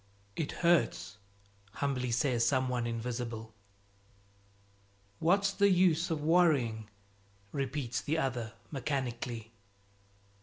[0.35, 1.19] "It hurts!"
[1.73, 3.53] humbly says some one invisible.
[5.19, 6.89] "What's the use of worrying?"
[7.51, 9.51] repeats the other mechanically.